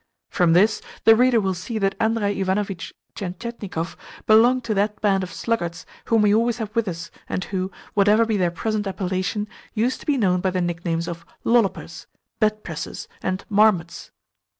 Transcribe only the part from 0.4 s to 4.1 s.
this the reader will see that Andrei Ivanovitch Tientietnikov